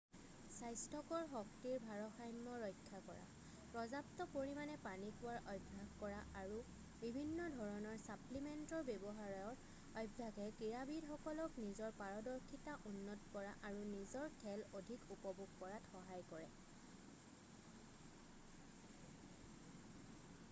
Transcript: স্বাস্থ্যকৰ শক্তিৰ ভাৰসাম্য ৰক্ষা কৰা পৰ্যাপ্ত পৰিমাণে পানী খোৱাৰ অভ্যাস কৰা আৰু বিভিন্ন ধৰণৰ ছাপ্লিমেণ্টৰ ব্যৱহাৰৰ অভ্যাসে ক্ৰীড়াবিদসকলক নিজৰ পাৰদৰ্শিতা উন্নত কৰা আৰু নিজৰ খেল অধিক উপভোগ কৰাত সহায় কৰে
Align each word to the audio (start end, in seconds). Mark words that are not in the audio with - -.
স্বাস্থ্যকৰ 0.59 1.25
শক্তিৰ 1.31 1.81
ভাৰসাম্য 1.87 2.53
ৰক্ষা 2.61 3.01
কৰা 3.07 3.25
পৰ্যাপ্ত 3.73 4.25
পৰিমাণে 4.35 4.77
পানী 4.85 5.09
খোৱাৰ 5.19 5.43
অভ্যাস 5.55 5.91
কৰা 6.03 6.21
আৰু 6.43 6.55
বিভিন্ন 7.03 7.49
ধৰণৰ 7.57 7.99
ছাপ্লিমেণ্টৰ 8.05 8.87
ব্যৱহাৰৰ 8.87 9.45
অভ্যাসে 9.49 10.47
ক্ৰীড়াবিদসকলক 10.61 11.59
নিজৰ 11.65 11.93
পাৰদৰ্শিতা 12.01 12.77
উন্নত 12.93 13.31
কৰা 13.37 13.53
আৰু 13.71 13.83
নিজৰ 13.93 14.33
খেল 14.45 14.65
অধিক 14.81 15.05
উপভোগ 15.17 15.53
কৰাত 15.63 15.91
সহায় 15.91 16.25
কৰে 16.31 16.49